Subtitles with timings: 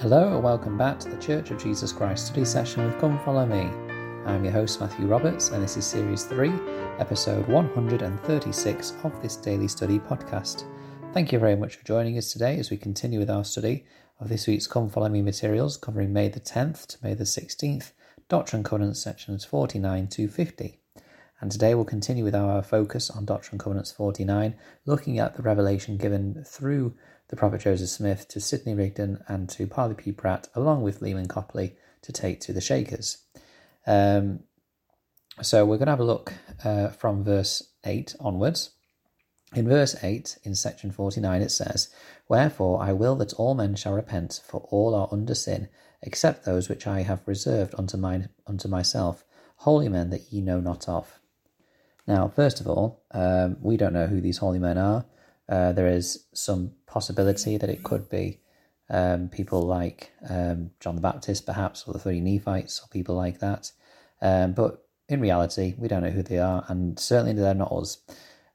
[0.00, 3.44] Hello and welcome back to the Church of Jesus Christ study session with Come Follow
[3.44, 3.68] Me.
[4.24, 6.50] I'm your host Matthew Roberts and this is Series 3,
[6.98, 10.64] Episode 136 of this daily study podcast.
[11.12, 13.84] Thank you very much for joining us today as we continue with our study
[14.18, 17.92] of this week's Come Follow Me materials covering May the 10th to May the 16th,
[18.30, 20.78] Doctrine and Covenants sections 49 to 50.
[21.42, 24.54] And today we'll continue with our focus on Doctrine and Covenants 49,
[24.86, 26.94] looking at the revelation given through
[27.30, 30.10] the Prophet Joseph Smith to Sidney Rigdon and to Parley P.
[30.10, 33.18] Pratt, along with Leman Copley, to take to the Shakers.
[33.86, 34.40] Um,
[35.40, 38.70] so we're going to have a look uh, from verse 8 onwards.
[39.54, 41.88] In verse 8, in section 49, it says,
[42.28, 45.68] Wherefore I will that all men shall repent, for all are under sin,
[46.02, 49.24] except those which I have reserved unto, mine, unto myself,
[49.58, 51.20] holy men that ye know not of.
[52.08, 55.04] Now, first of all, um, we don't know who these holy men are.
[55.50, 58.38] Uh, there is some possibility that it could be
[58.88, 63.40] um, people like um, John the Baptist, perhaps, or the three Nephites, or people like
[63.40, 63.72] that.
[64.22, 67.98] Um, but in reality, we don't know who they are, and certainly they're not us.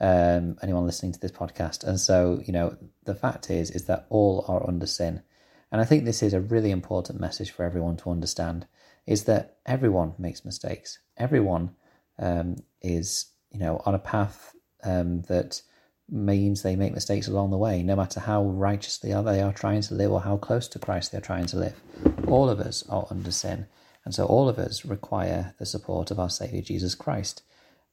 [0.00, 4.06] Um, anyone listening to this podcast, and so you know, the fact is, is that
[4.10, 5.22] all are under sin,
[5.70, 8.66] and I think this is a really important message for everyone to understand:
[9.06, 10.98] is that everyone makes mistakes.
[11.16, 11.74] Everyone
[12.18, 15.62] um, is, you know, on a path um, that
[16.10, 19.52] means they make mistakes along the way, no matter how righteous they are they are
[19.52, 21.80] trying to live or how close to Christ they're trying to live.
[22.26, 23.66] All of us are under sin,
[24.04, 27.42] and so all of us require the support of our Saviour Jesus Christ,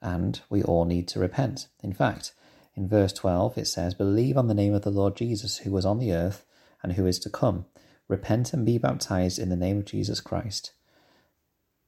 [0.02, 1.68] and we all need to repent.
[1.82, 2.34] In fact,
[2.76, 5.86] in verse 12 it says, Believe on the name of the Lord Jesus, who was
[5.86, 6.46] on the earth
[6.82, 7.66] and who is to come.
[8.08, 10.72] Repent and be baptized in the name of Jesus Christ.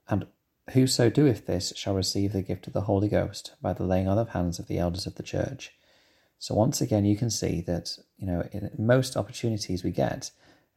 [0.08, 0.27] And
[0.72, 4.17] whoso doeth this shall receive the gift of the Holy Ghost by the laying on
[4.17, 5.72] of hands of the elders of the church.
[6.42, 10.31] So once again, you can see that you know in most opportunities we get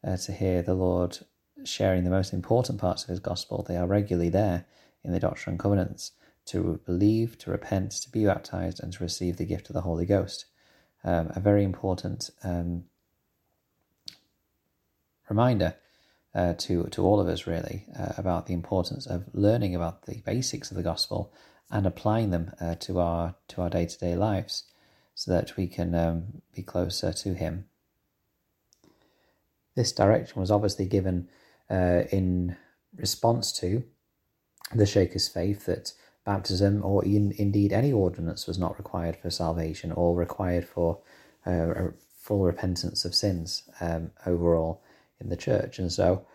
[0.06, 1.20] uh, to hear the Lord
[1.64, 4.66] sharing the most important parts of His gospel, they are regularly there
[5.02, 6.12] in the Doctrine and Covenants
[6.48, 10.04] to believe, to repent, to be baptized, and to receive the gift of the Holy
[10.04, 10.44] Ghost.
[11.02, 12.84] Um, a very important um,
[15.30, 15.76] reminder
[16.34, 20.20] uh, to to all of us, really, uh, about the importance of learning about the
[20.26, 21.32] basics of the gospel
[21.70, 24.64] and applying them uh, to our to our day to day lives
[25.14, 27.66] so that we can um, be closer to Him.
[29.74, 31.28] This direction was obviously given
[31.70, 32.56] uh, in
[32.96, 33.84] response to
[34.74, 35.92] the Shaker's faith that
[36.24, 40.98] baptism or in, indeed any ordinance was not required for salvation or required for
[41.44, 44.82] uh, full repentance of sins um, overall
[45.20, 45.78] in the church.
[45.78, 46.26] And so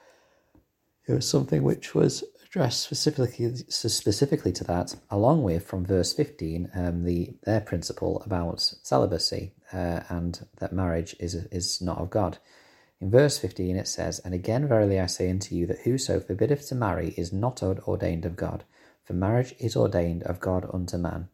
[1.07, 6.69] it was something which was addressed specifically specifically to that, along with from verse fifteen,
[6.73, 12.39] um, the their principle about celibacy uh, and that marriage is is not of God.
[12.99, 16.67] In verse fifteen, it says, "And again, verily I say unto you that whoso forbiddeth
[16.69, 18.63] to marry is not ordained of God,
[19.03, 21.29] for marriage is ordained of God unto man."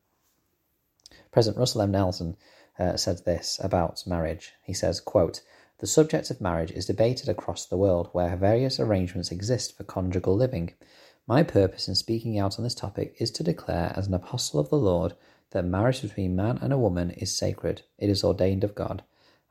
[1.31, 1.91] President Russell M.
[1.91, 2.35] Nelson
[2.77, 4.53] uh, said this about marriage.
[4.63, 5.41] He says, "quote."
[5.85, 10.35] The subject of marriage is debated across the world, where various arrangements exist for conjugal
[10.35, 10.73] living.
[11.27, 14.69] My purpose in speaking out on this topic is to declare, as an apostle of
[14.71, 15.13] the Lord,
[15.51, 19.03] that marriage between man and a woman is sacred, it is ordained of God.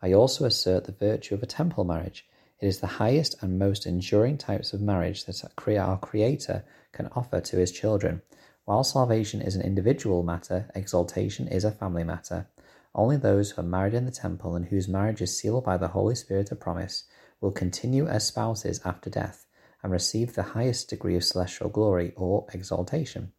[0.03, 2.27] I also assert the virtue of a temple marriage.
[2.59, 5.41] It is the highest and most enduring types of marriage that
[5.79, 8.23] our Creator can offer to His children.
[8.65, 12.49] While salvation is an individual matter, exaltation is a family matter.
[12.95, 15.89] Only those who are married in the temple and whose marriage is sealed by the
[15.89, 17.05] Holy Spirit of promise
[17.41, 19.47] will continue as spouses after death
[19.83, 23.33] and receive the highest degree of celestial glory or exaltation.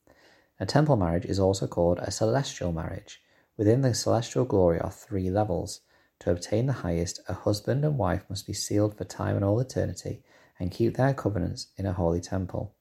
[0.59, 3.21] A temple marriage is also called a celestial marriage.
[3.57, 5.81] Within the celestial glory are three levels.
[6.19, 9.59] To obtain the highest, a husband and wife must be sealed for time and all
[9.59, 10.21] eternity
[10.59, 12.73] and keep their covenants in a holy temple.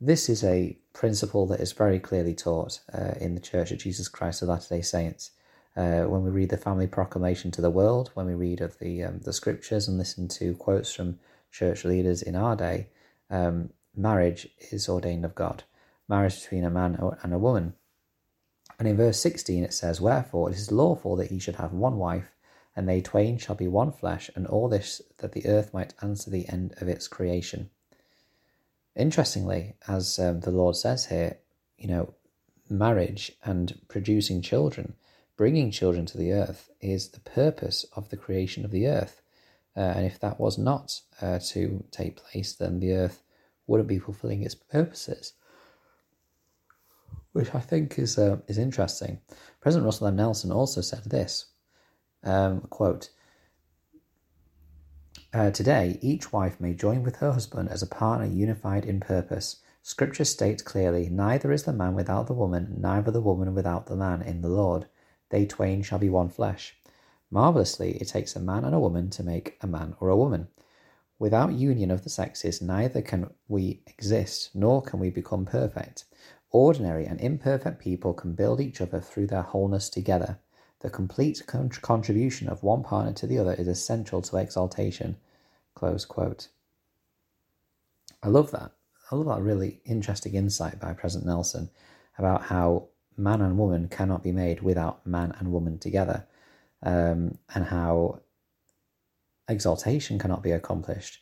[0.00, 4.08] This is a principle that is very clearly taught uh, in the Church of Jesus
[4.08, 5.30] Christ of Latter day Saints
[5.76, 9.02] uh, when we read the family proclamation to the world, when we read of the
[9.02, 11.18] um, the scriptures and listen to quotes from
[11.50, 12.88] church leaders in our day,
[13.30, 15.64] um, marriage is ordained of God.
[16.08, 17.74] Marriage between a man and a woman.
[18.78, 21.96] And in verse 16 it says, Wherefore it is lawful that he should have one
[21.96, 22.32] wife,
[22.76, 26.30] and they twain shall be one flesh, and all this that the earth might answer
[26.30, 27.70] the end of its creation.
[28.94, 31.38] Interestingly, as um, the Lord says here,
[31.78, 32.14] you know,
[32.68, 34.94] marriage and producing children
[35.36, 39.22] bringing children to the earth is the purpose of the creation of the earth.
[39.76, 43.22] Uh, and if that was not uh, to take place, then the earth
[43.66, 45.32] wouldn't be fulfilling its purposes,
[47.32, 49.18] which I think is uh, is interesting.
[49.60, 50.16] President Russell M.
[50.16, 51.46] Nelson also said this:
[52.22, 53.10] um, "quote
[55.34, 59.62] Uh, today, each wife may join with her husband as a partner unified in purpose.
[59.82, 63.96] Scripture states clearly, Neither is the man without the woman, neither the woman without the
[63.96, 64.88] man in the Lord.
[65.30, 66.76] They twain shall be one flesh.
[67.30, 70.48] Marvelously, it takes a man and a woman to make a man or a woman.
[71.18, 76.04] Without union of the sexes, neither can we exist, nor can we become perfect.
[76.50, 80.40] Ordinary and imperfect people can build each other through their wholeness together.
[80.82, 85.16] The complete con- contribution of one partner to the other is essential to exaltation.
[85.74, 86.48] Close quote.
[88.22, 88.72] I love that.
[89.10, 91.70] I love that really interesting insight by President Nelson
[92.18, 96.26] about how man and woman cannot be made without man and woman together,
[96.82, 98.20] um, and how
[99.48, 101.20] exaltation cannot be accomplished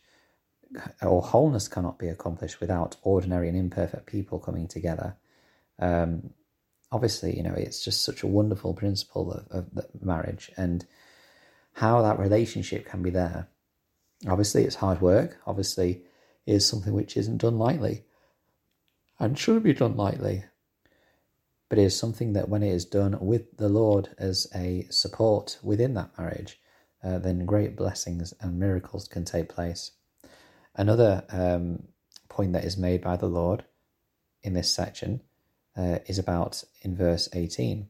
[1.03, 5.17] or wholeness cannot be accomplished without ordinary and imperfect people coming together.
[5.79, 6.31] Um,
[6.93, 10.87] obviously, you know, it's just such a wonderful principle of, of marriage and
[11.75, 13.49] how that relationship can be there.
[14.29, 15.39] Obviously, it's hard work.
[15.47, 16.03] Obviously,
[16.47, 18.05] is something which isn't done lightly
[19.19, 20.45] and shouldn't be done lightly.
[21.69, 25.59] But it is something that, when it is done with the Lord as a support
[25.63, 26.61] within that marriage,
[27.05, 29.93] uh, then great blessings and miracles can take place.
[30.75, 31.85] Another um,
[32.29, 33.65] point that is made by the Lord
[34.43, 35.21] in this section
[35.81, 37.89] uh, is about in verse 18,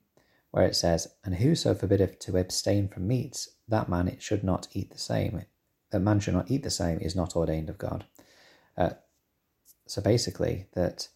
[0.52, 4.68] where it says, And whoso forbiddeth to abstain from meats, that man it should not
[4.72, 5.42] eat the same.
[5.90, 8.04] That man should not eat the same is not ordained of God.
[8.76, 8.90] Uh,
[9.86, 11.08] so basically, that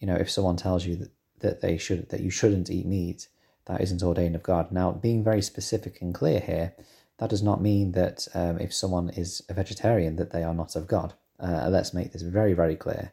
[0.00, 3.28] you know, if someone tells you that, that they should that you shouldn't eat meat,
[3.66, 4.72] that isn't ordained of God.
[4.72, 6.72] Now, being very specific and clear here,
[7.18, 10.76] that does not mean that um, if someone is a vegetarian that they are not
[10.76, 11.14] of God.
[11.38, 13.12] Uh, let's make this very, very clear.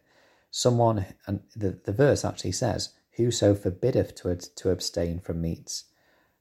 [0.52, 5.86] Someone, and the, the verse actually says, Whoso forbiddeth to, to abstain from meats,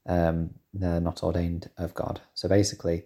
[0.06, 2.20] um, they're not ordained of God.
[2.34, 3.04] So basically,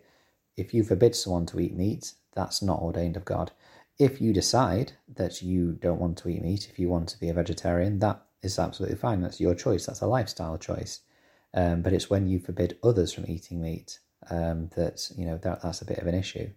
[0.56, 3.50] if you forbid someone to eat meat, that's not ordained of God.
[3.98, 7.28] If you decide that you don't want to eat meat, if you want to be
[7.28, 9.20] a vegetarian, that is absolutely fine.
[9.20, 9.86] That's your choice.
[9.86, 11.00] That's a lifestyle choice.
[11.54, 13.98] Um, but it's when you forbid others from eating meat
[14.30, 16.50] um, that you know that that's a bit of an issue.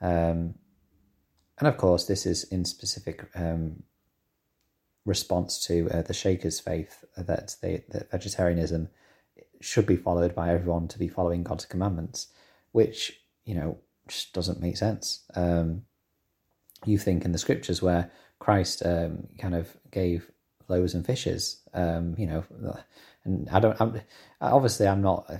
[0.00, 0.54] Um,
[1.58, 3.82] and of course, this is in specific um,
[5.06, 8.88] response to uh, the Shakers' faith that they, that vegetarianism
[9.60, 12.28] should be followed by everyone to be following God's commandments,
[12.72, 15.20] which you know just doesn't make sense.
[15.34, 15.84] Um,
[16.84, 20.30] you think in the scriptures where Christ um, kind of gave
[20.68, 22.44] loaves and fishes, um, you know,
[23.24, 23.80] and I don't.
[23.80, 24.00] I'm,
[24.40, 25.30] obviously, I'm not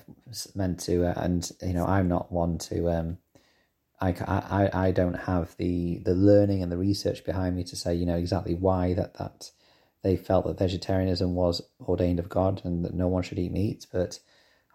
[0.54, 2.90] meant to, uh, and you know, I'm not one to.
[2.90, 3.18] Um,
[4.00, 7.94] I, I, I don't have the the learning and the research behind me to say,
[7.94, 9.50] you know, exactly why that that
[10.02, 13.86] they felt that vegetarianism was ordained of God and that no one should eat meat,
[13.92, 14.18] but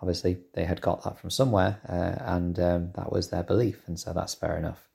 [0.01, 3.99] obviously they had got that from somewhere, uh, and um, that was their belief, and
[3.99, 4.89] so that's fair enough.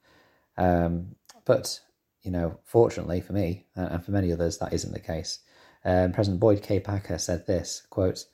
[0.58, 1.81] Um, but
[2.23, 5.38] you know, fortunately for me and for many others, that isn't the case.
[5.84, 6.81] Um, President Boyd K.
[6.81, 8.25] Packer said this quote,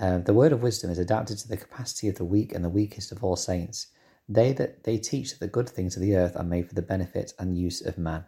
[0.00, 2.70] uh, The word of wisdom is adapted to the capacity of the weak and the
[2.70, 3.88] weakest of all saints.
[4.26, 6.82] They that they teach that the good things of the earth are made for the
[6.82, 8.24] benefit and use of man.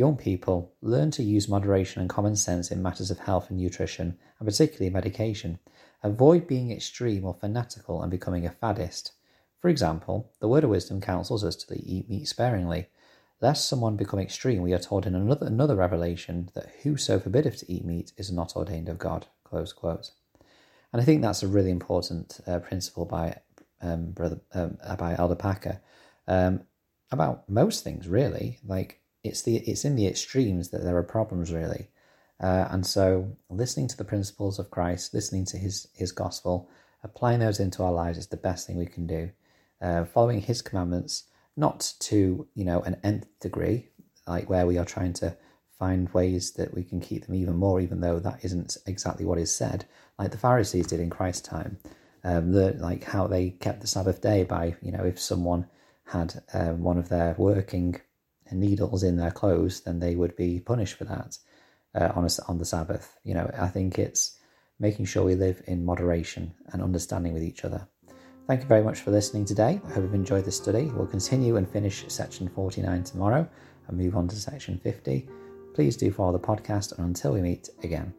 [0.00, 4.16] Young people learn to use moderation and common sense in matters of health and nutrition,
[4.38, 5.58] and particularly medication.
[6.02, 9.10] Avoid being extreme or fanatical and becoming a faddist.
[9.60, 12.86] For example, the word of wisdom counsels us to eat meat sparingly.
[13.42, 17.70] Lest someone become extreme, we are told in another, another revelation that whoso forbiddeth to
[17.70, 19.26] eat meat is not ordained of God.
[19.44, 20.12] Close quote.
[20.94, 23.38] And I think that's a really important uh, principle by
[23.82, 25.82] um, brother um, by Elder Packer
[26.26, 26.62] um,
[27.12, 28.08] about most things.
[28.08, 31.52] Really, like it's the it's in the extremes that there are problems.
[31.52, 31.88] Really,
[32.40, 36.68] uh, and so listening to the principles of Christ, listening to His His gospel,
[37.02, 39.30] applying those into our lives is the best thing we can do.
[39.80, 41.24] Uh, following His commandments
[41.56, 43.88] not to you know an nth degree,
[44.26, 45.36] like where we are trying to
[45.78, 49.38] find ways that we can keep them even more, even though that isn't exactly what
[49.38, 49.86] is said,
[50.18, 51.78] like the Pharisees did in Christ's time.
[52.22, 55.66] Um, the, like how they kept the Sabbath day by you know if someone
[56.04, 58.00] had um, one of their working
[58.52, 61.38] needles in their clothes, then they would be punished for that
[61.94, 63.16] uh, on a, on the Sabbath.
[63.24, 64.38] You know, I think it's
[64.78, 67.86] making sure we live in moderation and understanding with each other.
[68.46, 69.80] Thank you very much for listening today.
[69.86, 70.86] I hope you've enjoyed this study.
[70.86, 73.48] We'll continue and finish section 49 tomorrow
[73.86, 75.28] and move on to section 50.
[75.74, 78.12] Please do follow the podcast, and until we meet again.